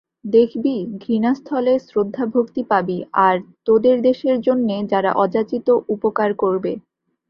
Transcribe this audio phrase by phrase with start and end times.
[0.33, 0.75] দেখবি,
[1.03, 3.35] ঘৃণাস্থলে শ্রদ্ধাভক্তি পাবি, আর
[3.65, 6.71] তোদের দেশের জন্যে তারা অযাচিত উপকার করবে।